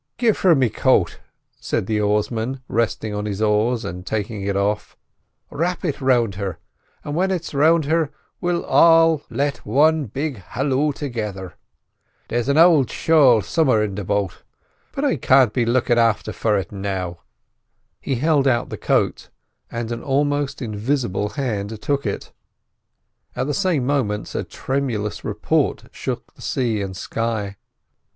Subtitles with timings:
[0.17, 1.19] "Give her me coat,"
[1.59, 4.97] said the oarsman, resting on his oars and taking it off.
[5.51, 6.57] "Wrap it round her;
[7.03, 8.09] and when it's round her
[8.39, 11.53] we'll all let one big halloo together.
[12.29, 14.41] There's an ould shawl som'er in the boat,
[14.93, 17.19] but I can't be after lookin' for it now."
[17.99, 19.29] He held out the coat
[19.69, 22.31] and an almost invisible hand took it;
[23.35, 27.55] at the same moment a tremendous report shook the sea and sky.